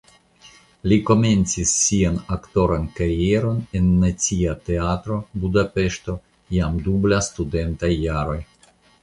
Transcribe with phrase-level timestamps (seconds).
[0.91, 6.17] Li komencis sian aktoran karieron en Nacia Teatro (Budapeŝto)
[6.59, 8.41] jam dum la studentaj jaroj.